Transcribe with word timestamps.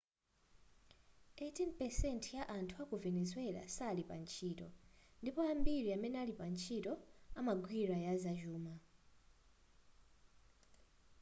18 1.35 2.19
% 2.21 2.33
ya 2.37 2.43
anthu 2.57 2.75
aku 2.83 2.95
venezuela 3.05 3.61
sali 3.77 4.03
pantchito 4.09 4.67
ndipo 5.21 5.39
ambiri 5.53 5.89
amene 5.97 6.17
ali 6.21 6.33
pantchito 6.39 6.93
amagwira 7.39 7.95
yazachuma 8.05 8.73